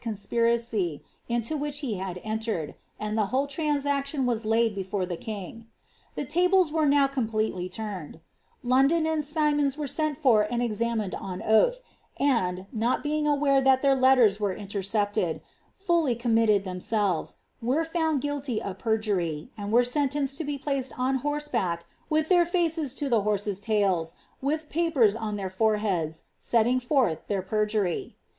[0.00, 3.84] conspiracy into which he had entered; and the whole trans}
[4.46, 5.66] laid before the king.
[6.14, 7.70] The tables were now completely
[8.64, 11.82] rondon and Symonds were sent for and examined on oath,
[12.18, 15.42] 3ing aware that their letters were intercepted,
[15.74, 16.64] fully committed,
[17.60, 20.58] were found guilty of perjury, and were sentenced to be
[20.96, 28.16] horseback with their faces to the horses' titils, with papers reheads, setting forth their perjury.